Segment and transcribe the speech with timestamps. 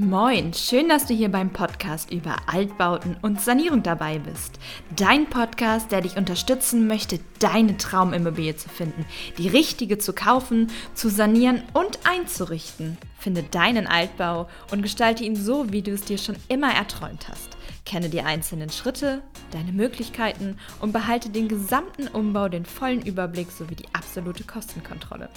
[0.00, 4.60] Moin, schön, dass du hier beim Podcast über Altbauten und Sanierung dabei bist.
[4.94, 9.04] Dein Podcast, der dich unterstützen möchte, deine Traumimmobilie zu finden,
[9.38, 12.96] die richtige zu kaufen, zu sanieren und einzurichten.
[13.18, 17.56] Finde deinen Altbau und gestalte ihn so, wie du es dir schon immer erträumt hast.
[17.84, 19.20] Kenne die einzelnen Schritte,
[19.52, 25.28] deine Möglichkeiten und behalte den gesamten Umbau, den vollen Überblick sowie die absolute Kostenkontrolle.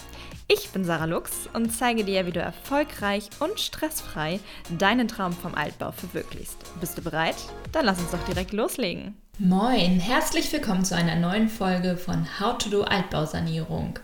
[0.48, 4.40] Ich bin Sarah Lux und zeige dir, wie du erfolgreich und stressfrei
[4.78, 6.58] deinen Traum vom Altbau verwirklichst.
[6.80, 7.38] Bist du bereit?
[7.72, 9.16] Dann lass uns doch direkt loslegen.
[9.38, 13.98] Moin, herzlich willkommen zu einer neuen Folge von How to Do Altbausanierung.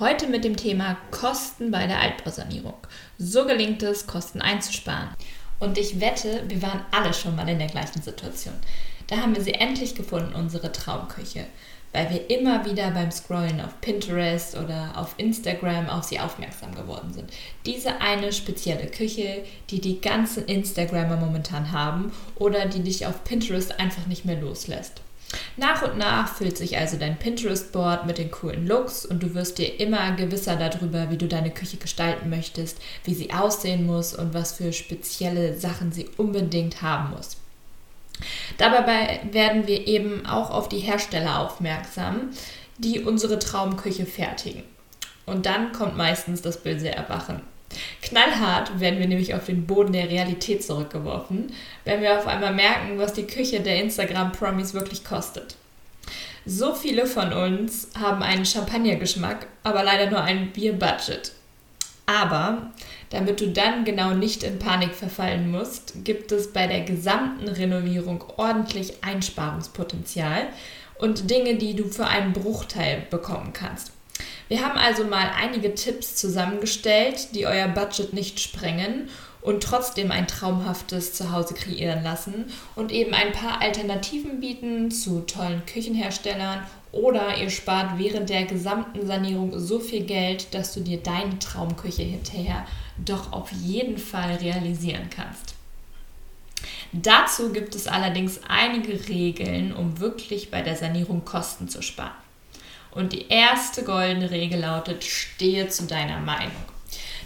[0.00, 2.74] Heute mit dem Thema Kosten bei der Altbausanierung.
[3.18, 5.10] So gelingt es, Kosten einzusparen.
[5.58, 8.54] Und ich wette, wir waren alle schon mal in der gleichen Situation.
[9.10, 11.44] Da haben wir sie endlich gefunden, unsere Traumküche,
[11.92, 17.12] weil wir immer wieder beim Scrollen auf Pinterest oder auf Instagram auf sie aufmerksam geworden
[17.12, 17.28] sind.
[17.66, 23.80] Diese eine spezielle Küche, die die ganzen Instagrammer momentan haben oder die dich auf Pinterest
[23.80, 25.02] einfach nicht mehr loslässt.
[25.56, 29.58] Nach und nach füllt sich also dein Pinterest-Board mit den coolen Looks und du wirst
[29.58, 34.34] dir immer gewisser darüber, wie du deine Küche gestalten möchtest, wie sie aussehen muss und
[34.34, 37.39] was für spezielle Sachen sie unbedingt haben muss.
[38.58, 42.30] Dabei werden wir eben auch auf die Hersteller aufmerksam,
[42.78, 44.62] die unsere Traumküche fertigen.
[45.26, 47.42] Und dann kommt meistens das böse Erwachen.
[48.02, 51.52] Knallhart werden wir nämlich auf den Boden der Realität zurückgeworfen,
[51.84, 55.56] wenn wir auf einmal merken, was die Küche der Instagram-Promis wirklich kostet.
[56.46, 61.32] So viele von uns haben einen Champagnergeschmack, aber leider nur ein Bierbudget.
[62.10, 62.72] Aber
[63.10, 68.24] damit du dann genau nicht in Panik verfallen musst, gibt es bei der gesamten Renovierung
[68.36, 70.48] ordentlich Einsparungspotenzial
[70.98, 73.92] und Dinge, die du für einen Bruchteil bekommen kannst.
[74.48, 79.08] Wir haben also mal einige Tipps zusammengestellt, die euer Budget nicht sprengen
[79.40, 85.64] und trotzdem ein traumhaftes Zuhause kreieren lassen und eben ein paar Alternativen bieten zu tollen
[85.64, 91.38] Küchenherstellern oder ihr spart während der gesamten Sanierung so viel Geld, dass du dir deine
[91.38, 92.66] Traumküche hinterher
[92.98, 95.54] doch auf jeden Fall realisieren kannst.
[96.92, 102.10] Dazu gibt es allerdings einige Regeln, um wirklich bei der Sanierung Kosten zu sparen.
[102.90, 106.50] Und die erste goldene Regel lautet, stehe zu deiner Meinung.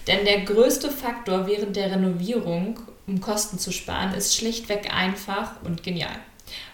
[0.07, 5.83] Denn der größte Faktor während der Renovierung, um Kosten zu sparen, ist schlichtweg einfach und
[5.83, 6.17] genial.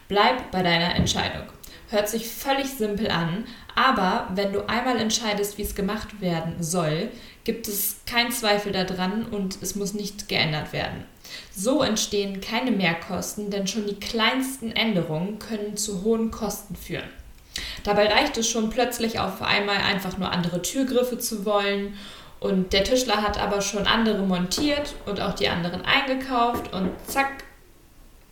[0.08, 1.44] Bleib bei deiner Entscheidung.
[1.90, 7.08] Hört sich völlig simpel an, aber wenn du einmal entscheidest, wie es gemacht werden soll,
[7.44, 11.04] gibt es keinen Zweifel daran und es muss nicht geändert werden.
[11.54, 17.08] So entstehen keine Mehrkosten, denn schon die kleinsten Änderungen können zu hohen Kosten führen.
[17.82, 21.94] Dabei reicht es schon plötzlich auf einmal einfach nur andere Türgriffe zu wollen
[22.38, 27.44] und der Tischler hat aber schon andere montiert und auch die anderen eingekauft und zack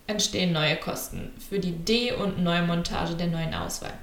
[0.09, 3.93] entstehen neue Kosten für die De- und Neumontage der neuen Auswahl.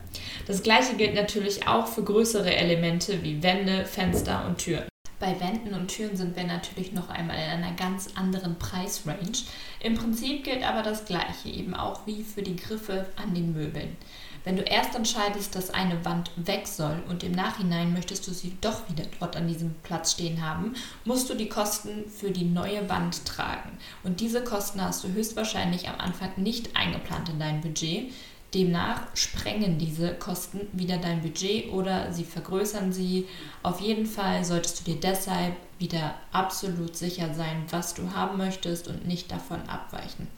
[0.47, 4.87] Das gleiche gilt natürlich auch für größere Elemente wie Wände, Fenster und Türen.
[5.19, 9.44] Bei Wänden und Türen sind wir natürlich noch einmal in einer ganz anderen Preisrange.
[9.81, 13.97] Im Prinzip gilt aber das gleiche, eben auch wie für die Griffe an den Möbeln.
[14.46, 18.56] Wenn du erst entscheidest, dass eine Wand weg soll und im Nachhinein möchtest du sie
[18.60, 20.74] doch wieder dort an diesem Platz stehen haben,
[21.04, 23.76] musst du die Kosten für die neue Wand tragen.
[24.04, 28.12] Und diese Kosten hast du höchstwahrscheinlich am Anfang nicht eingeplant in dein Budget.
[28.54, 33.26] Demnach sprengen diese Kosten wieder dein Budget oder sie vergrößern sie.
[33.64, 38.86] Auf jeden Fall solltest du dir deshalb wieder absolut sicher sein, was du haben möchtest
[38.86, 40.28] und nicht davon abweichen.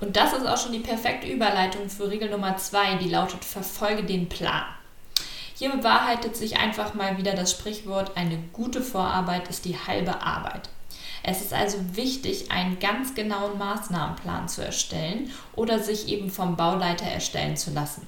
[0.00, 4.04] Und das ist auch schon die perfekte Überleitung für Regel Nummer zwei, die lautet Verfolge
[4.04, 4.64] den Plan.
[5.54, 10.68] Hier bewahrheitet sich einfach mal wieder das Sprichwort, eine gute Vorarbeit ist die halbe Arbeit.
[11.24, 17.06] Es ist also wichtig, einen ganz genauen Maßnahmenplan zu erstellen oder sich eben vom Bauleiter
[17.06, 18.06] erstellen zu lassen.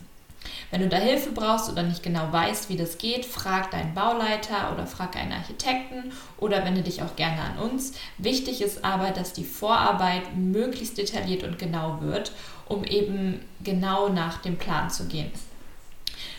[0.70, 4.72] Wenn du da Hilfe brauchst oder nicht genau weißt, wie das geht, frag deinen Bauleiter
[4.72, 7.94] oder frag einen Architekten oder wende dich auch gerne an uns.
[8.18, 12.32] Wichtig ist aber, dass die Vorarbeit möglichst detailliert und genau wird,
[12.68, 15.32] um eben genau nach dem Plan zu gehen.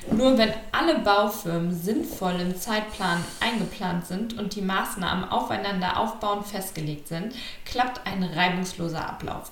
[0.09, 7.07] Nur wenn alle Baufirmen sinnvoll im Zeitplan eingeplant sind und die Maßnahmen aufeinander aufbauend festgelegt
[7.07, 7.35] sind,
[7.65, 9.51] klappt ein reibungsloser Ablauf.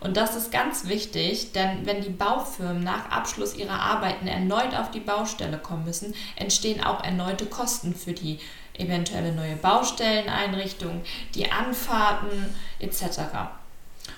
[0.00, 4.90] Und das ist ganz wichtig, denn wenn die Baufirmen nach Abschluss ihrer Arbeiten erneut auf
[4.90, 8.38] die Baustelle kommen müssen, entstehen auch erneute Kosten für die
[8.78, 11.02] eventuelle neue Baustelleneinrichtung,
[11.34, 13.20] die Anfahrten etc.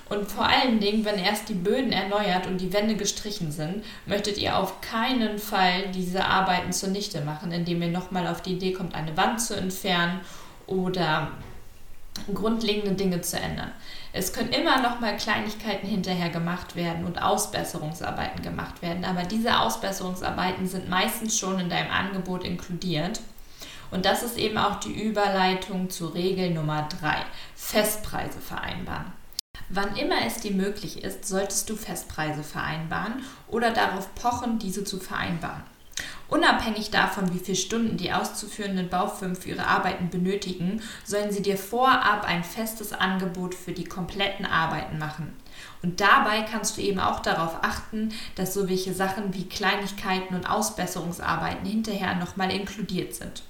[0.09, 4.37] Und vor allen Dingen, wenn erst die Böden erneuert und die Wände gestrichen sind, möchtet
[4.37, 8.95] ihr auf keinen Fall diese Arbeiten zunichte machen, indem ihr nochmal auf die Idee kommt,
[8.95, 10.19] eine Wand zu entfernen
[10.67, 11.31] oder
[12.33, 13.71] grundlegende Dinge zu ändern.
[14.11, 19.59] Es können immer noch mal Kleinigkeiten hinterher gemacht werden und Ausbesserungsarbeiten gemacht werden, aber diese
[19.59, 23.21] Ausbesserungsarbeiten sind meistens schon in deinem Angebot inkludiert.
[23.91, 27.15] Und das ist eben auch die Überleitung zu Regel Nummer 3,
[27.55, 29.13] Festpreise vereinbaren.
[29.69, 34.99] Wann immer es dir möglich ist, solltest du Festpreise vereinbaren oder darauf pochen, diese zu
[34.99, 35.63] vereinbaren.
[36.29, 41.57] Unabhängig davon, wie viele Stunden die auszuführenden Baufirmen für ihre Arbeiten benötigen, sollen sie dir
[41.57, 45.33] vorab ein festes Angebot für die kompletten Arbeiten machen.
[45.81, 50.47] Und dabei kannst du eben auch darauf achten, dass so welche Sachen wie Kleinigkeiten und
[50.47, 53.41] Ausbesserungsarbeiten hinterher nochmal inkludiert sind.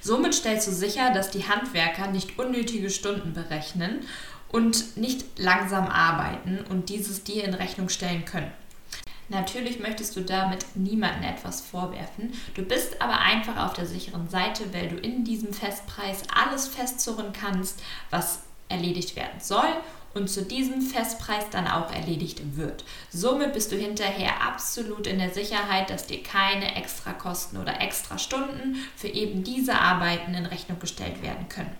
[0.00, 4.00] Somit stellst du sicher, dass die Handwerker nicht unnötige Stunden berechnen
[4.48, 8.52] und nicht langsam arbeiten und dieses dir in Rechnung stellen können.
[9.28, 12.32] Natürlich möchtest du damit niemandem etwas vorwerfen.
[12.54, 17.32] Du bist aber einfach auf der sicheren Seite, weil du in diesem Festpreis alles festzurren
[17.32, 19.68] kannst, was erledigt werden soll
[20.16, 22.84] und zu diesem Festpreis dann auch erledigt wird.
[23.10, 28.18] Somit bist du hinterher absolut in der Sicherheit, dass dir keine extra Kosten oder extra
[28.18, 31.76] Stunden für eben diese Arbeiten in Rechnung gestellt werden können.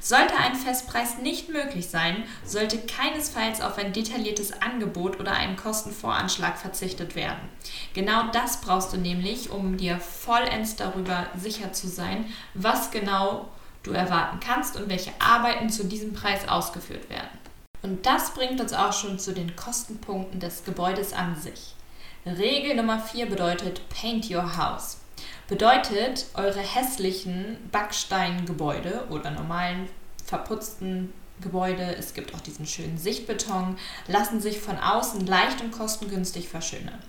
[0.00, 6.58] Sollte ein Festpreis nicht möglich sein, sollte keinesfalls auf ein detailliertes Angebot oder einen Kostenvoranschlag
[6.58, 7.48] verzichtet werden.
[7.92, 13.48] Genau das brauchst du nämlich, um dir vollends darüber sicher zu sein, was genau
[13.82, 17.38] du erwarten kannst und welche Arbeiten zu diesem Preis ausgeführt werden.
[17.82, 21.74] Und das bringt uns auch schon zu den Kostenpunkten des Gebäudes an sich.
[22.26, 24.99] Regel Nummer 4 bedeutet Paint Your House.
[25.50, 29.88] Bedeutet, eure hässlichen Backsteingebäude oder normalen
[30.24, 33.76] verputzten Gebäude, es gibt auch diesen schönen Sichtbeton,
[34.06, 37.02] lassen sich von außen leicht und kostengünstig verschönern.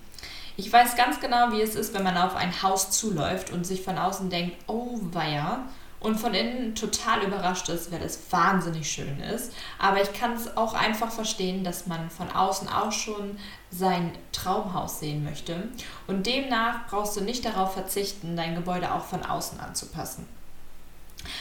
[0.56, 3.82] Ich weiß ganz genau, wie es ist, wenn man auf ein Haus zuläuft und sich
[3.82, 5.64] von außen denkt, oh weia,
[6.00, 9.52] und von innen total überrascht ist, weil es wahnsinnig schön ist.
[9.78, 13.38] Aber ich kann es auch einfach verstehen, dass man von außen auch schon
[13.72, 15.68] sein Traumhaus sehen möchte.
[16.06, 20.28] Und demnach brauchst du nicht darauf verzichten, dein Gebäude auch von außen anzupassen.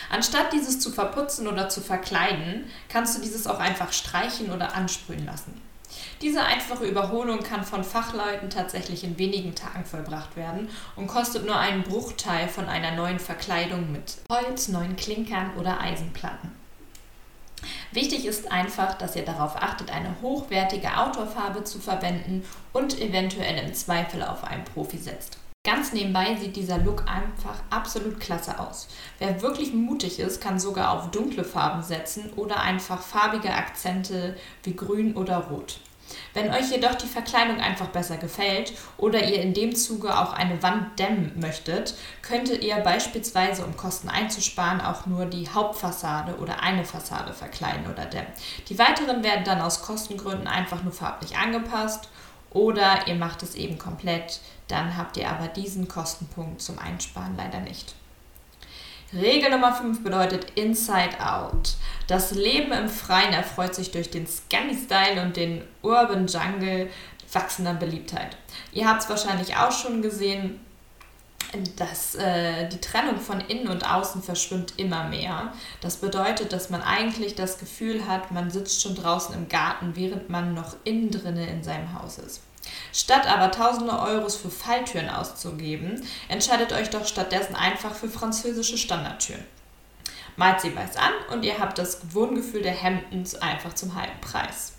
[0.10, 5.26] Anstatt dieses zu verputzen oder zu verkleiden, kannst du dieses auch einfach streichen oder ansprühen
[5.26, 5.60] lassen.
[6.22, 11.58] Diese einfache Überholung kann von Fachleuten tatsächlich in wenigen Tagen vollbracht werden und kostet nur
[11.58, 16.61] einen Bruchteil von einer neuen Verkleidung mit Holz, neuen Klinkern oder Eisenplatten.
[17.94, 23.74] Wichtig ist einfach, dass ihr darauf achtet, eine hochwertige Outdoor-Farbe zu verwenden und eventuell im
[23.74, 25.38] Zweifel auf einen Profi setzt.
[25.64, 28.88] Ganz nebenbei sieht dieser Look einfach absolut klasse aus.
[29.20, 34.76] Wer wirklich mutig ist, kann sogar auf dunkle Farben setzen oder einfach farbige Akzente wie
[34.76, 35.80] grün oder rot.
[36.34, 40.62] Wenn euch jedoch die Verkleidung einfach besser gefällt oder ihr in dem Zuge auch eine
[40.64, 46.86] Wand dämmen möchtet, könntet ihr beispielsweise, um Kosten einzusparen, auch nur die Hauptfassade oder eine
[46.86, 48.32] Fassade verkleiden oder dämmen.
[48.70, 52.10] Die weiteren werden dann aus Kostengründen einfach nur farblich angepasst
[52.52, 57.62] oder ihr macht es eben komplett, dann habt ihr aber diesen Kostenpunkt zum Einsparen leider
[57.62, 57.96] nicht.
[59.14, 61.76] Regel Nummer 5 bedeutet Inside Out.
[62.08, 66.90] Das Leben im Freien erfreut sich durch den Scammy-Style und den Urban Jungle
[67.34, 68.38] wachsender Beliebtheit.
[68.72, 70.62] Ihr habt es wahrscheinlich auch schon gesehen,
[71.76, 75.52] dass äh, die Trennung von innen und außen verschwimmt immer mehr.
[75.82, 80.30] Das bedeutet, dass man eigentlich das Gefühl hat, man sitzt schon draußen im Garten, während
[80.30, 82.42] man noch innen drinne in seinem Haus ist.
[82.94, 89.44] Statt aber tausende Euros für Falltüren auszugeben, entscheidet euch doch stattdessen einfach für französische Standardtüren.
[90.36, 94.74] Malt sie weiß an und ihr habt das Wohngefühl der Hemdens einfach zum halben Preis.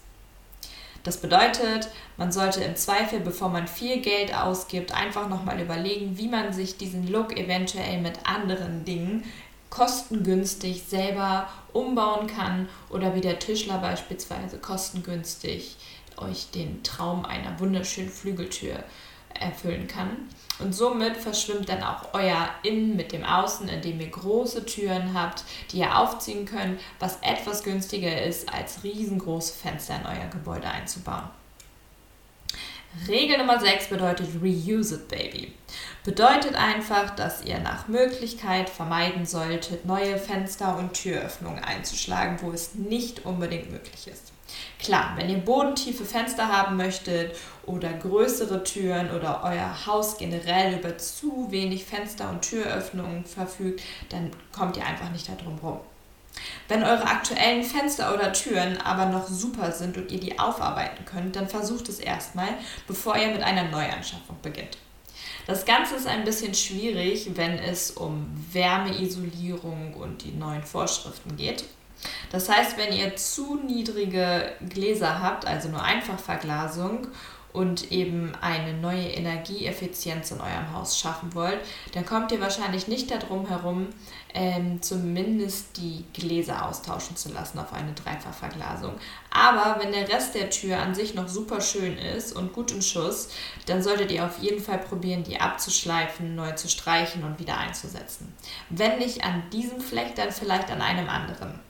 [1.05, 6.29] Das bedeutet, man sollte im Zweifel, bevor man viel Geld ausgibt, einfach nochmal überlegen, wie
[6.29, 9.25] man sich diesen Look eventuell mit anderen Dingen
[9.69, 15.77] kostengünstig selber umbauen kann oder wie der Tischler beispielsweise kostengünstig
[16.23, 18.83] euch den Traum einer wunderschönen Flügeltür
[19.35, 20.29] erfüllen kann.
[20.59, 25.45] Und somit verschwimmt dann auch euer Innen mit dem Außen, indem ihr große Türen habt,
[25.71, 31.29] die ihr aufziehen könnt, was etwas günstiger ist, als riesengroße Fenster in euer Gebäude einzubauen.
[33.09, 35.55] Regel Nummer 6 bedeutet Reuse it, Baby.
[36.05, 42.75] Bedeutet einfach, dass ihr nach Möglichkeit vermeiden solltet, neue Fenster und Türöffnungen einzuschlagen, wo es
[42.75, 44.32] nicht unbedingt möglich ist.
[44.79, 50.99] Klar, wenn ihr bodentiefe Fenster haben möchtet oder größere Türen oder euer Haus generell über
[50.99, 55.81] zu wenig Fenster und Türöffnungen verfügt, dann kommt ihr einfach nicht darum rum.
[56.69, 61.37] Wenn eure aktuellen Fenster oder Türen aber noch super sind und ihr die aufarbeiten könnt,
[61.37, 62.49] dann versucht es erstmal,
[62.87, 64.79] bevor ihr mit einer Neuanschaffung beginnt.
[65.47, 71.65] Das Ganze ist ein bisschen schwierig, wenn es um Wärmeisolierung und die neuen Vorschriften geht.
[72.31, 77.09] Das heißt, wenn ihr zu niedrige Gläser habt, also nur Einfachverglasung
[77.53, 81.61] und eben eine neue Energieeffizienz in eurem Haus schaffen wollt,
[81.93, 83.89] dann kommt ihr wahrscheinlich nicht darum herum,
[84.33, 88.95] ähm, zumindest die Gläser austauschen zu lassen auf eine Dreifachverglasung.
[89.31, 92.81] Aber wenn der Rest der Tür an sich noch super schön ist und gut im
[92.81, 93.29] Schuss,
[93.67, 98.35] dann solltet ihr auf jeden Fall probieren, die abzuschleifen, neu zu streichen und wieder einzusetzen.
[98.71, 101.61] Wenn nicht an diesem Fleck, dann vielleicht an einem anderen.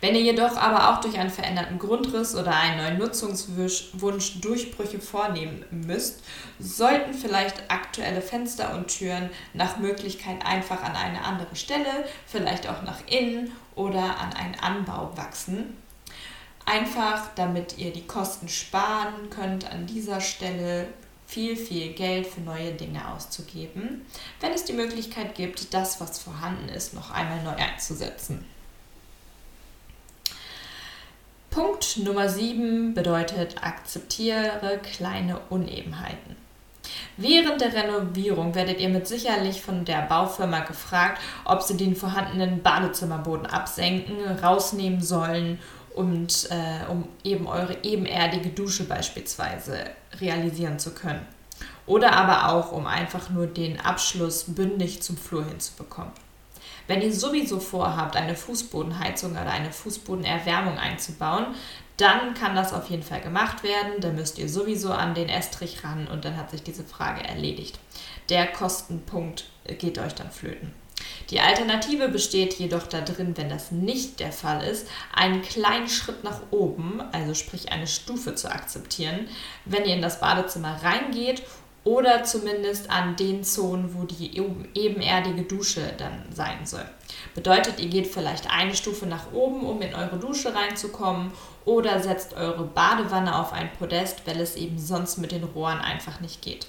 [0.00, 5.64] Wenn ihr jedoch aber auch durch einen veränderten Grundriss oder einen neuen Nutzungswunsch Durchbrüche vornehmen
[5.70, 6.22] müsst,
[6.58, 12.82] sollten vielleicht aktuelle Fenster und Türen nach Möglichkeit einfach an eine andere Stelle, vielleicht auch
[12.82, 15.76] nach innen oder an einen Anbau wachsen.
[16.66, 20.88] Einfach damit ihr die Kosten sparen könnt, an dieser Stelle
[21.26, 24.04] viel, viel Geld für neue Dinge auszugeben,
[24.40, 28.44] wenn es die Möglichkeit gibt, das, was vorhanden ist, noch einmal neu einzusetzen.
[31.56, 36.36] Punkt Nummer 7 bedeutet, akzeptiere kleine Unebenheiten.
[37.16, 42.62] Während der Renovierung werdet ihr mit Sicherlich von der Baufirma gefragt, ob sie den vorhandenen
[42.62, 45.58] Badezimmerboden absenken, rausnehmen sollen
[45.94, 49.78] und äh, um eben eure ebenerdige Dusche beispielsweise
[50.20, 51.26] realisieren zu können.
[51.86, 56.12] Oder aber auch, um einfach nur den Abschluss bündig zum Flur hinzubekommen.
[56.86, 61.46] Wenn ihr sowieso vorhabt, eine Fußbodenheizung oder eine Fußbodenerwärmung einzubauen,
[61.96, 64.00] dann kann das auf jeden Fall gemacht werden.
[64.00, 67.78] Dann müsst ihr sowieso an den Estrich ran und dann hat sich diese Frage erledigt.
[68.28, 69.46] Der Kostenpunkt
[69.78, 70.74] geht euch dann flöten.
[71.30, 76.40] Die Alternative besteht jedoch darin, wenn das nicht der Fall ist, einen kleinen Schritt nach
[76.50, 79.28] oben, also sprich eine Stufe zu akzeptieren,
[79.64, 81.42] wenn ihr in das Badezimmer reingeht
[81.86, 84.36] oder zumindest an den Zonen, wo die
[84.74, 86.84] ebenerdige Dusche dann sein soll.
[87.32, 91.30] Bedeutet, ihr geht vielleicht eine Stufe nach oben, um in eure Dusche reinzukommen
[91.64, 96.20] oder setzt eure Badewanne auf ein Podest, weil es eben sonst mit den Rohren einfach
[96.20, 96.66] nicht geht.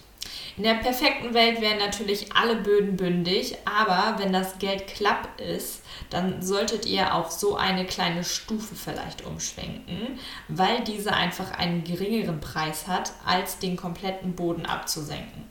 [0.56, 5.82] In der perfekten Welt wären natürlich alle Böden bündig, aber wenn das Geld klapp ist,
[6.10, 12.40] dann solltet ihr auf so eine kleine Stufe vielleicht umschwenken, weil diese einfach einen geringeren
[12.40, 15.48] Preis hat, als den kompletten Boden abzusenken.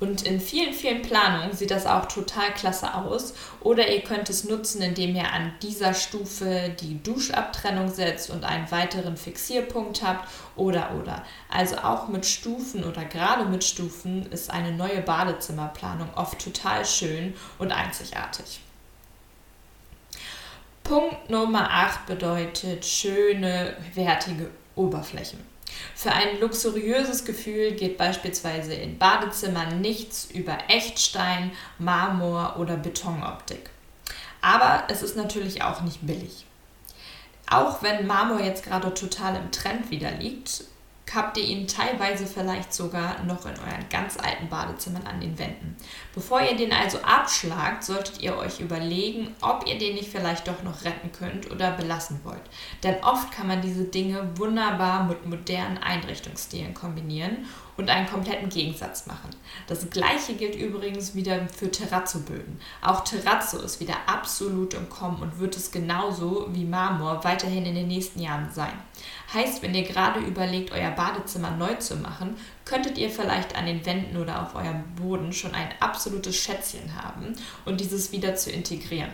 [0.00, 3.34] Und in vielen, vielen Planungen sieht das auch total klasse aus.
[3.60, 8.70] Oder ihr könnt es nutzen, indem ihr an dieser Stufe die Duschabtrennung setzt und einen
[8.70, 10.26] weiteren Fixierpunkt habt.
[10.56, 11.22] Oder, oder.
[11.50, 17.34] Also auch mit Stufen oder gerade mit Stufen ist eine neue Badezimmerplanung oft total schön
[17.58, 18.60] und einzigartig.
[20.90, 25.38] Punkt Nummer 8 bedeutet schöne, wertige Oberflächen.
[25.94, 33.70] Für ein luxuriöses Gefühl geht beispielsweise in Badezimmern nichts über Echtstein, Marmor oder Betonoptik.
[34.42, 36.44] Aber es ist natürlich auch nicht billig.
[37.48, 40.64] Auch wenn Marmor jetzt gerade total im Trend wieder liegt,
[41.14, 45.76] habt ihr ihn teilweise vielleicht sogar noch in euren ganz alten Badezimmern an den Wänden.
[46.20, 50.62] Bevor ihr den also abschlagt, solltet ihr euch überlegen, ob ihr den nicht vielleicht doch
[50.62, 52.42] noch retten könnt oder belassen wollt.
[52.82, 57.46] Denn oft kann man diese Dinge wunderbar mit modernen Einrichtungsstilen kombinieren
[57.78, 59.30] und einen kompletten Gegensatz machen.
[59.66, 62.60] Das gleiche gilt übrigens wieder für Terrazzo-Böden.
[62.82, 67.74] Auch Terrazzo ist wieder absolut im Kommen und wird es genauso wie Marmor weiterhin in
[67.74, 68.74] den nächsten Jahren sein.
[69.32, 73.84] Heißt, wenn ihr gerade überlegt, euer Badezimmer neu zu machen, könntet ihr vielleicht an den
[73.84, 79.10] Wänden oder auf eurem Boden schon ein absolutes Schätzchen haben und dieses wieder zu integrieren.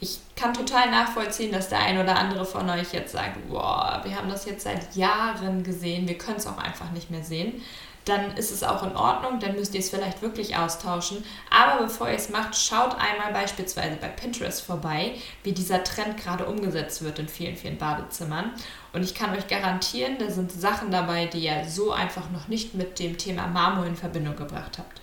[0.00, 4.16] Ich kann total nachvollziehen, dass der ein oder andere von euch jetzt sagt, boah, wir
[4.16, 7.62] haben das jetzt seit Jahren gesehen, wir können es auch einfach nicht mehr sehen.
[8.04, 11.24] Dann ist es auch in Ordnung, dann müsst ihr es vielleicht wirklich austauschen.
[11.50, 16.46] Aber bevor ihr es macht, schaut einmal beispielsweise bei Pinterest vorbei, wie dieser Trend gerade
[16.46, 18.52] umgesetzt wird in vielen, vielen Badezimmern.
[18.92, 22.74] Und ich kann euch garantieren, da sind Sachen dabei, die ihr so einfach noch nicht
[22.74, 25.00] mit dem Thema Marmor in Verbindung gebracht habt.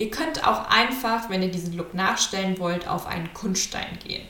[0.00, 4.26] Ihr könnt auch einfach, wenn ihr diesen Look nachstellen wollt, auf einen Kunststein gehen.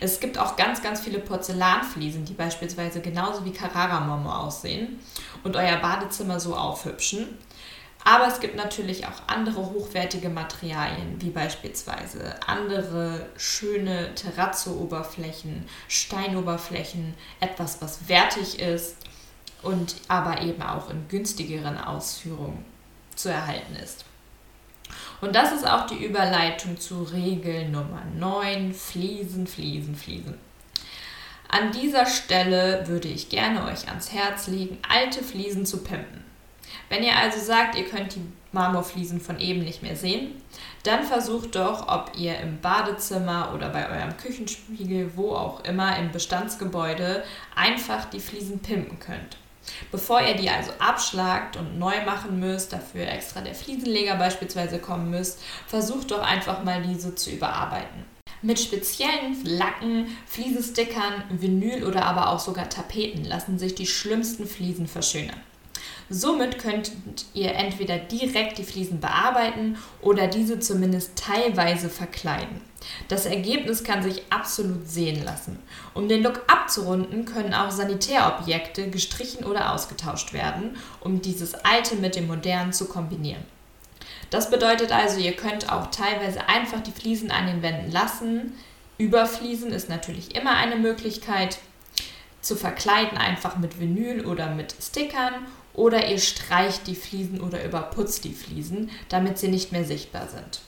[0.00, 4.98] Es gibt auch ganz, ganz viele Porzellanfliesen, die beispielsweise genauso wie Carrara-Marmor aussehen
[5.44, 7.38] und euer Badezimmer so aufhübschen.
[8.02, 17.80] Aber es gibt natürlich auch andere hochwertige Materialien, wie beispielsweise andere schöne Terrazzo-Oberflächen, Steinoberflächen, etwas,
[17.80, 18.96] was wertig ist
[19.62, 22.64] und aber eben auch in günstigeren Ausführungen
[23.14, 24.04] zu erhalten ist.
[25.22, 30.36] Und das ist auch die Überleitung zu Regel Nummer 9, Fliesen, Fliesen, Fliesen.
[31.48, 36.24] An dieser Stelle würde ich gerne euch ans Herz legen, alte Fliesen zu pimpen.
[36.88, 40.42] Wenn ihr also sagt, ihr könnt die Marmorfliesen von eben nicht mehr sehen,
[40.82, 46.10] dann versucht doch, ob ihr im Badezimmer oder bei eurem Küchenspiegel, wo auch immer im
[46.10, 47.22] Bestandsgebäude,
[47.54, 49.36] einfach die Fliesen pimpen könnt.
[49.90, 55.10] Bevor ihr die also abschlagt und neu machen müsst, dafür extra der Fliesenleger beispielsweise kommen
[55.10, 58.04] müsst, versucht doch einfach mal diese zu überarbeiten.
[58.44, 64.88] Mit speziellen Lacken, Fliesenstickern, Vinyl oder aber auch sogar Tapeten lassen sich die schlimmsten Fliesen
[64.88, 65.40] verschönern.
[66.08, 66.92] Somit könnt
[67.34, 72.60] ihr entweder direkt die Fliesen bearbeiten oder diese zumindest teilweise verkleiden.
[73.08, 75.58] Das Ergebnis kann sich absolut sehen lassen.
[75.94, 82.16] Um den Look abzurunden, können auch Sanitärobjekte gestrichen oder ausgetauscht werden, um dieses Alte mit
[82.16, 83.44] dem Modernen zu kombinieren.
[84.30, 88.54] Das bedeutet also, ihr könnt auch teilweise einfach die Fliesen an den Wänden lassen.
[88.96, 91.58] Überfliesen ist natürlich immer eine Möglichkeit.
[92.40, 95.34] Zu verkleiden einfach mit Vinyl oder mit Stickern
[95.74, 100.60] oder ihr streicht die Fliesen oder überputzt die Fliesen, damit sie nicht mehr sichtbar sind.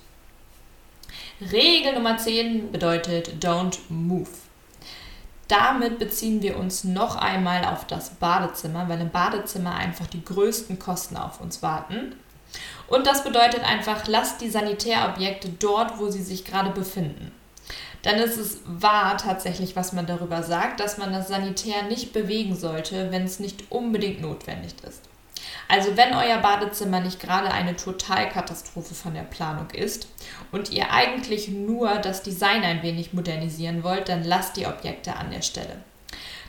[1.40, 4.28] Regel Nummer 10 bedeutet Don't Move.
[5.48, 10.78] Damit beziehen wir uns noch einmal auf das Badezimmer, weil im Badezimmer einfach die größten
[10.78, 12.14] Kosten auf uns warten.
[12.86, 17.32] Und das bedeutet einfach, lasst die Sanitärobjekte dort, wo sie sich gerade befinden.
[18.02, 22.54] Dann ist es wahr tatsächlich, was man darüber sagt, dass man das Sanitär nicht bewegen
[22.54, 25.02] sollte, wenn es nicht unbedingt notwendig ist.
[25.68, 30.08] Also wenn euer Badezimmer nicht gerade eine Totalkatastrophe von der Planung ist
[30.52, 35.30] und ihr eigentlich nur das Design ein wenig modernisieren wollt, dann lasst die Objekte an
[35.30, 35.76] der Stelle.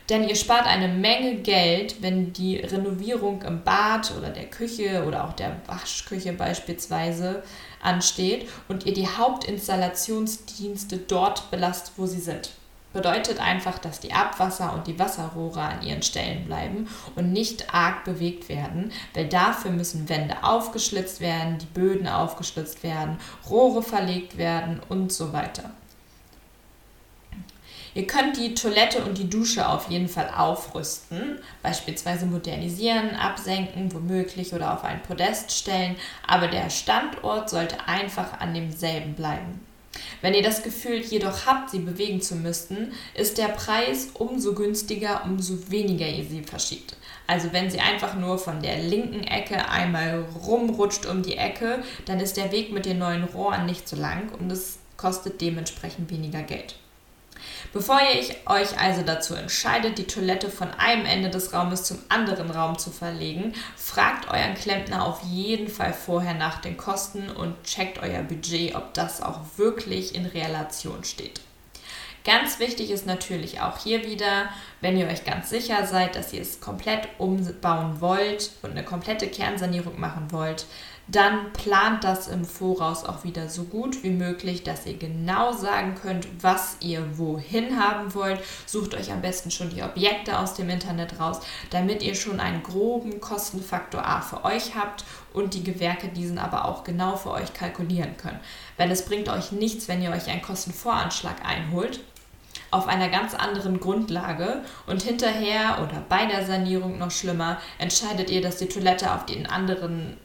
[0.10, 5.26] Denn ihr spart eine Menge Geld, wenn die Renovierung im Bad oder der Küche oder
[5.26, 7.42] auch der Waschküche beispielsweise
[7.82, 12.52] ansteht und ihr die Hauptinstallationsdienste dort belasst, wo sie sind.
[12.96, 16.88] Bedeutet einfach, dass die Abwasser und die Wasserrohre an ihren Stellen bleiben
[17.18, 23.20] und nicht arg bewegt werden, weil dafür müssen Wände aufgeschlitzt werden, die Böden aufgeschlitzt werden,
[23.50, 25.72] Rohre verlegt werden und so weiter.
[27.96, 34.54] Ihr könnt die Toilette und die Dusche auf jeden Fall aufrüsten, beispielsweise modernisieren, absenken, womöglich
[34.54, 39.60] oder auf ein Podest stellen, aber der Standort sollte einfach an demselben bleiben.
[40.22, 45.24] Wenn ihr das Gefühl jedoch habt, sie bewegen zu müssten, ist der Preis umso günstiger,
[45.26, 46.96] umso weniger ihr sie verschiebt.
[47.28, 52.20] Also wenn sie einfach nur von der linken Ecke einmal rumrutscht um die Ecke, dann
[52.20, 56.44] ist der Weg mit den neuen Rohren nicht so lang und es kostet dementsprechend weniger
[56.44, 56.76] Geld.
[57.74, 62.52] Bevor ihr euch also dazu entscheidet, die Toilette von einem Ende des Raumes zum anderen
[62.52, 68.02] Raum zu verlegen, fragt euren Klempner auf jeden Fall vorher nach den Kosten und checkt
[68.02, 71.42] euer Budget, ob das auch wirklich in Relation steht.
[72.26, 74.50] Ganz wichtig ist natürlich auch hier wieder,
[74.82, 79.28] wenn ihr euch ganz sicher seid, dass ihr es komplett umbauen wollt und eine komplette
[79.28, 80.66] Kernsanierung machen wollt,
[81.08, 85.96] dann plant das im Voraus auch wieder so gut wie möglich, dass ihr genau sagen
[85.96, 88.40] könnt, was ihr wohin haben wollt.
[88.66, 92.64] Sucht euch am besten schon die Objekte aus dem Internet raus, damit ihr schon einen
[92.64, 97.54] groben Kostenfaktor A für euch habt und die Gewerke diesen aber auch genau für euch
[97.54, 98.40] kalkulieren können.
[98.78, 102.00] Weil es bringt euch nichts, wenn ihr euch einen Kostenvoranschlag einholt
[102.72, 108.42] auf einer ganz anderen Grundlage und hinterher oder bei der Sanierung noch schlimmer entscheidet ihr,
[108.42, 110.18] dass die Toilette auf den anderen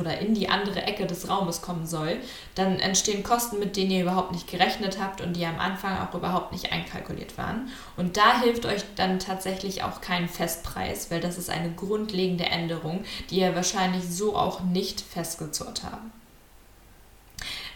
[0.00, 2.18] oder in die andere Ecke des Raumes kommen soll,
[2.54, 6.14] dann entstehen Kosten, mit denen ihr überhaupt nicht gerechnet habt und die am Anfang auch
[6.14, 7.68] überhaupt nicht einkalkuliert waren.
[7.96, 13.04] Und da hilft euch dann tatsächlich auch kein Festpreis, weil das ist eine grundlegende Änderung,
[13.30, 16.12] die ihr wahrscheinlich so auch nicht festgezurrt haben.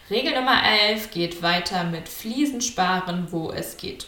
[0.09, 4.07] Regel Nummer 11 geht weiter mit Fliesen sparen, wo es geht.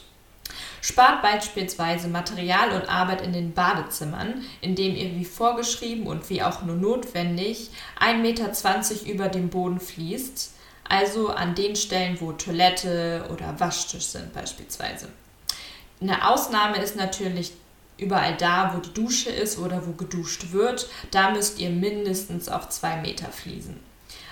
[0.85, 6.63] Spart beispielsweise Material und Arbeit in den Badezimmern, indem ihr wie vorgeschrieben und wie auch
[6.63, 7.69] nur notwendig
[8.01, 10.51] 1,20 Meter über dem Boden fließt,
[10.89, 15.07] also an den Stellen, wo Toilette oder Waschtisch sind beispielsweise.
[16.01, 17.53] Eine Ausnahme ist natürlich
[17.97, 20.89] überall da, wo die Dusche ist oder wo geduscht wird.
[21.11, 23.79] Da müsst ihr mindestens auf 2 Meter fließen.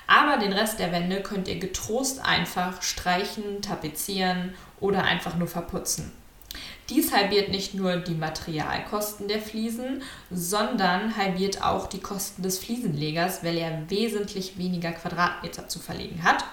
[0.06, 6.12] Aber den Rest der Wände könnt ihr getrost einfach streichen, tapezieren oder einfach nur verputzen.
[6.90, 13.44] Dies halbiert nicht nur die Materialkosten der Fliesen, sondern halbiert auch die Kosten des Fliesenlegers,
[13.44, 16.44] weil er wesentlich weniger Quadratmeter zu verlegen hat.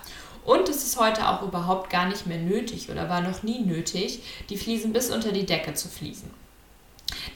[0.44, 4.22] Und es ist heute auch überhaupt gar nicht mehr nötig oder war noch nie nötig,
[4.48, 6.30] die Fliesen bis unter die Decke zu fließen.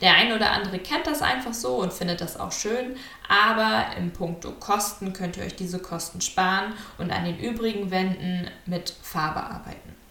[0.00, 2.96] Der eine oder andere kennt das einfach so und findet das auch schön,
[3.28, 8.48] aber im Punkto Kosten könnt ihr euch diese Kosten sparen und an den übrigen Wänden
[8.66, 10.01] mit Farbe arbeiten.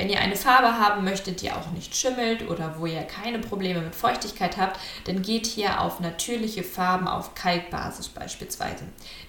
[0.00, 3.82] Wenn ihr eine Farbe haben möchtet, die auch nicht schimmelt oder wo ihr keine Probleme
[3.82, 8.84] mit Feuchtigkeit habt, dann geht hier auf natürliche Farben auf Kalkbasis beispielsweise.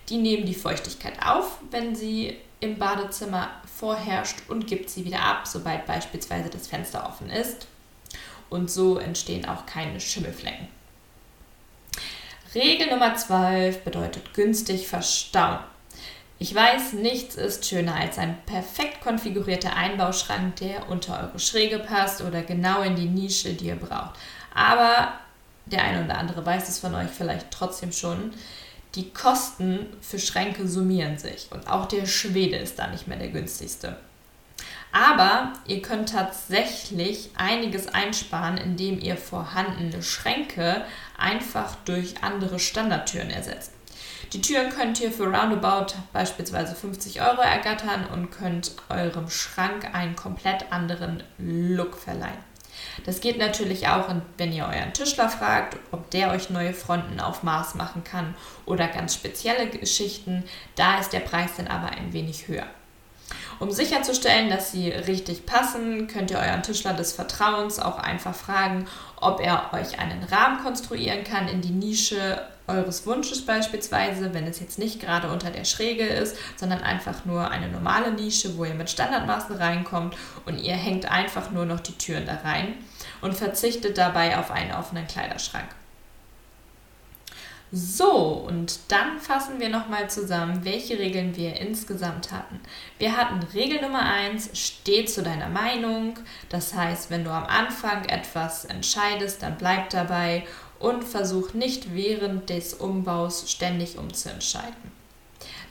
[0.07, 5.41] Die nehmen die Feuchtigkeit auf, wenn sie im Badezimmer vorherrscht und gibt sie wieder ab,
[5.45, 7.67] sobald beispielsweise das Fenster offen ist.
[8.49, 10.69] Und so entstehen auch keine Schimmelflecken.
[12.55, 15.59] Regel Nummer 12 bedeutet günstig verstauen.
[16.41, 22.21] Ich weiß, nichts ist schöner als ein perfekt konfigurierter Einbauschrank, der unter eure Schräge passt
[22.21, 24.19] oder genau in die Nische, die ihr braucht.
[24.55, 25.13] Aber
[25.67, 28.33] der eine oder andere weiß es von euch vielleicht trotzdem schon.
[28.95, 33.29] Die Kosten für Schränke summieren sich und auch der Schwede ist da nicht mehr der
[33.29, 33.97] günstigste.
[34.91, 40.85] Aber ihr könnt tatsächlich einiges einsparen, indem ihr vorhandene Schränke
[41.19, 43.73] einfach durch andere Standardtüren ersetzt.
[44.33, 50.15] Die Türen könnt ihr für roundabout beispielsweise 50 Euro ergattern und könnt eurem Schrank einen
[50.15, 52.51] komplett anderen Look verleihen.
[53.05, 57.43] Das geht natürlich auch, wenn ihr euren Tischler fragt, ob der euch neue Fronten auf
[57.43, 58.33] Maß machen kann
[58.65, 60.45] oder ganz spezielle Geschichten.
[60.75, 62.67] Da ist der Preis dann aber ein wenig höher.
[63.59, 68.87] Um sicherzustellen, dass sie richtig passen, könnt ihr euren Tischler des Vertrauens auch einfach fragen,
[69.17, 74.59] ob er euch einen Rahmen konstruieren kann in die Nische eures Wunsches beispielsweise, wenn es
[74.59, 78.73] jetzt nicht gerade unter der Schräge ist, sondern einfach nur eine normale Nische, wo ihr
[78.73, 82.75] mit Standardmaßen reinkommt und ihr hängt einfach nur noch die Türen da rein
[83.21, 85.67] und verzichtet dabei auf einen offenen Kleiderschrank.
[87.73, 92.59] So, und dann fassen wir nochmal zusammen, welche Regeln wir insgesamt hatten.
[92.97, 96.15] Wir hatten Regel Nummer 1, steh zu deiner Meinung.
[96.49, 100.43] Das heißt, wenn du am Anfang etwas entscheidest, dann bleib dabei
[100.81, 104.91] und versuch nicht während des Umbaus ständig umzuentscheiden.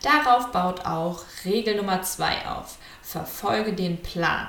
[0.03, 2.79] Darauf baut auch Regel Nummer 2 auf.
[3.03, 4.47] Verfolge den Plan.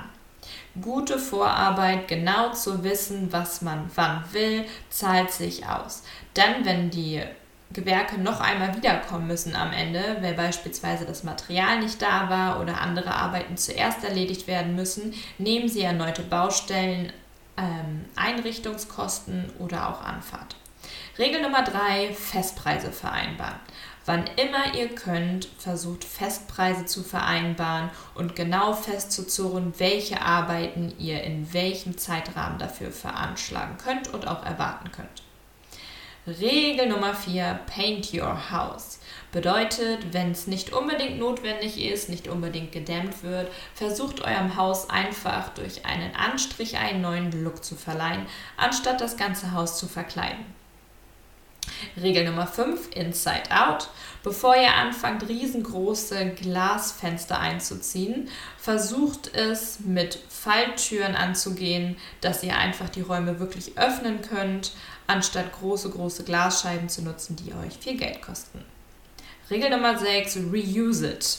[0.80, 6.02] Gute Vorarbeit, genau zu wissen, was man wann will, zahlt sich aus.
[6.32, 7.22] Dann, wenn die
[7.72, 12.80] Gewerke noch einmal wiederkommen müssen am Ende, weil beispielsweise das Material nicht da war oder
[12.80, 17.12] andere Arbeiten zuerst erledigt werden müssen, nehmen Sie erneute Baustellen,
[17.56, 20.56] ähm, Einrichtungskosten oder auch Anfahrt.
[21.18, 23.60] Regel Nummer drei: Festpreise vereinbaren.
[24.04, 31.52] Wann immer ihr könnt, versucht Festpreise zu vereinbaren und genau festzuzurren, welche Arbeiten ihr in
[31.52, 35.22] welchem Zeitrahmen dafür veranschlagen könnt und auch erwarten könnt.
[36.26, 38.98] Regel Nummer 4, Paint Your House.
[39.32, 45.48] Bedeutet, wenn es nicht unbedingt notwendig ist, nicht unbedingt gedämmt wird, versucht eurem Haus einfach
[45.54, 48.26] durch einen Anstrich einen neuen Look zu verleihen,
[48.58, 50.44] anstatt das ganze Haus zu verkleiden.
[51.96, 53.88] Regel Nummer 5, Inside Out.
[54.22, 63.00] Bevor ihr anfangt, riesengroße Glasfenster einzuziehen, versucht es mit Falltüren anzugehen, dass ihr einfach die
[63.00, 64.72] Räume wirklich öffnen könnt,
[65.06, 68.62] anstatt große, große Glasscheiben zu nutzen, die euch viel Geld kosten.
[69.52, 71.38] Regel Nummer 6, Reuse it.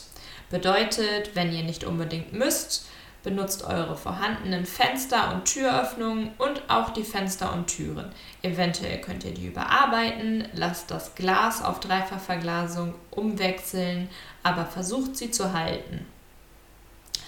[0.52, 2.86] Bedeutet, wenn ihr nicht unbedingt müsst,
[3.24, 8.12] benutzt eure vorhandenen Fenster und Türöffnungen und auch die Fenster und Türen.
[8.44, 14.10] Eventuell könnt ihr die überarbeiten, lasst das Glas auf Dreifachverglasung umwechseln,
[14.44, 16.06] aber versucht sie zu halten.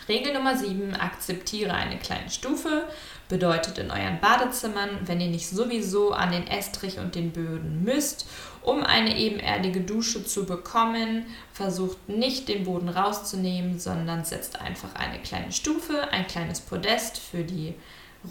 [0.07, 2.87] Regel Nummer 7, akzeptiere eine kleine Stufe.
[3.27, 8.27] Bedeutet in euren Badezimmern, wenn ihr nicht sowieso an den Estrich und den Böden müsst,
[8.65, 15.19] um eine ebenerdige Dusche zu bekommen, versucht nicht den Boden rauszunehmen, sondern setzt einfach eine
[15.19, 17.75] kleine Stufe, ein kleines Podest für die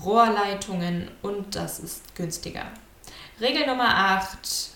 [0.04, 2.64] Rohrleitungen und das ist günstiger.
[3.40, 4.70] Regel Nummer 8,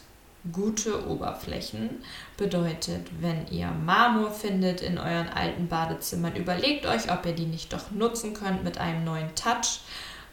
[0.52, 2.02] gute Oberflächen.
[2.36, 7.72] Bedeutet, wenn ihr Marmor findet in euren alten Badezimmern, überlegt euch, ob ihr die nicht
[7.72, 9.80] doch nutzen könnt mit einem neuen Touch.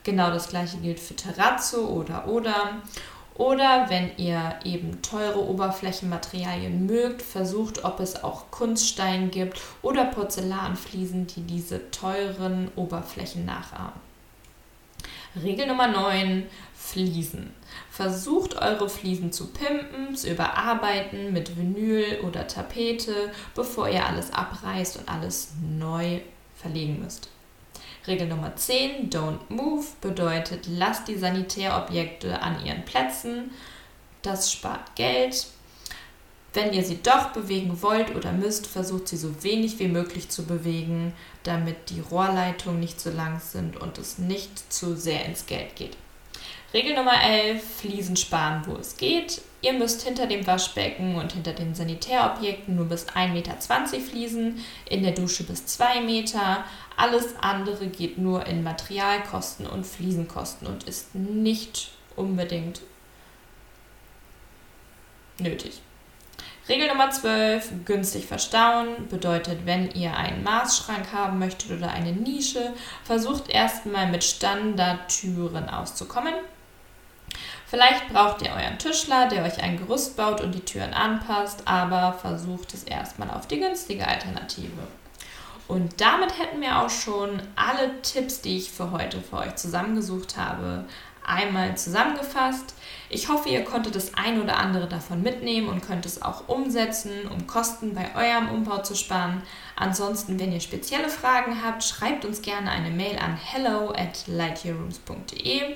[0.03, 2.77] Genau das gleiche gilt für Terrazzo oder oder.
[3.35, 11.27] Oder wenn ihr eben teure Oberflächenmaterialien mögt, versucht, ob es auch Kunststein gibt oder Porzellanfliesen,
[11.27, 14.05] die diese teuren Oberflächen nachahmen.
[15.43, 17.53] Regel Nummer 9, Fliesen.
[17.91, 24.97] Versucht eure Fliesen zu pimpen, zu überarbeiten mit Vinyl oder Tapete, bevor ihr alles abreißt
[24.97, 26.21] und alles neu
[26.55, 27.29] verlegen müsst.
[28.07, 33.51] Regel Nummer 10, Don't Move, bedeutet, lasst die Sanitärobjekte an ihren Plätzen.
[34.21, 35.47] Das spart Geld.
[36.53, 40.45] Wenn ihr sie doch bewegen wollt oder müsst, versucht sie so wenig wie möglich zu
[40.45, 41.13] bewegen,
[41.43, 45.97] damit die Rohrleitungen nicht zu lang sind und es nicht zu sehr ins Geld geht.
[46.73, 49.41] Regel Nummer 11, Fliesen sparen, wo es geht.
[49.65, 53.55] Ihr müsst hinter dem Waschbecken und hinter den Sanitärobjekten nur bis 1,20 Meter
[53.99, 56.63] fließen, in der Dusche bis 2 Meter.
[56.95, 62.81] Alles andere geht nur in Materialkosten und Fliesenkosten und ist nicht unbedingt
[65.39, 65.81] nötig.
[66.69, 72.71] Regel Nummer 12, günstig verstauen, bedeutet, wenn ihr einen Maßschrank haben möchtet oder eine Nische,
[73.03, 76.35] versucht erstmal mit Standardtüren auszukommen.
[77.75, 82.13] Vielleicht braucht ihr euren Tischler, der euch ein Gerüst baut und die Türen anpasst, aber
[82.13, 84.87] versucht es erstmal auf die günstige Alternative.
[85.67, 90.37] Und damit hätten wir auch schon alle Tipps, die ich für heute für euch zusammengesucht
[90.37, 90.85] habe,
[91.25, 92.75] einmal zusammengefasst.
[93.09, 97.27] Ich hoffe, ihr konntet das ein oder andere davon mitnehmen und könnt es auch umsetzen,
[97.29, 99.43] um Kosten bei eurem Umbau zu sparen.
[99.75, 105.75] Ansonsten, wenn ihr spezielle Fragen habt, schreibt uns gerne eine Mail an hello at lightyearrooms.de.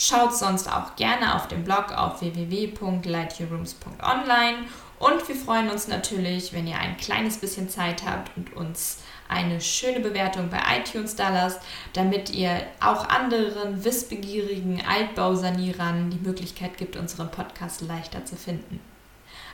[0.00, 4.58] Schaut sonst auch gerne auf dem Blog auf www.lightyearrooms.online
[5.00, 9.60] und wir freuen uns natürlich, wenn ihr ein kleines bisschen Zeit habt und uns eine
[9.60, 11.60] schöne Bewertung bei iTunes da lasst,
[11.94, 18.78] damit ihr auch anderen wissbegierigen Altbausanierern die Möglichkeit gibt, unseren Podcast leichter zu finden.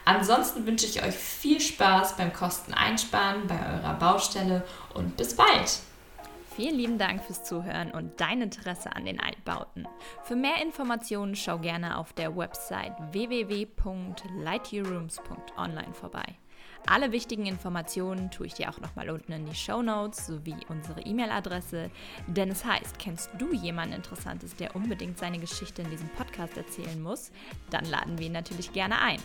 [0.04, 5.78] Ansonsten wünsche ich euch viel Spaß beim Kosteneinsparen bei eurer Baustelle und bis bald!
[6.56, 9.88] Vielen lieben Dank fürs Zuhören und dein Interesse an den Altbauten.
[10.22, 16.22] Für mehr Informationen schau gerne auf der Website www.lightyearrooms.online vorbei.
[16.86, 21.00] Alle wichtigen Informationen tue ich dir auch nochmal unten in die Show Notes sowie unsere
[21.00, 21.90] E-Mail-Adresse.
[22.28, 27.02] Denn es heißt, kennst du jemanden Interessantes, der unbedingt seine Geschichte in diesem Podcast erzählen
[27.02, 27.32] muss?
[27.70, 29.20] Dann laden wir ihn natürlich gerne ein.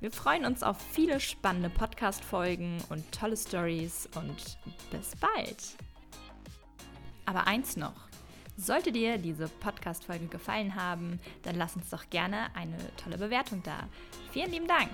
[0.00, 4.58] Wir freuen uns auf viele spannende Podcast-Folgen und tolle Stories und
[4.90, 5.76] bis bald!
[7.26, 8.08] Aber eins noch.
[8.56, 13.88] Sollte dir diese Podcast-Folge gefallen haben, dann lass uns doch gerne eine tolle Bewertung da.
[14.30, 14.90] Vielen lieben Dank!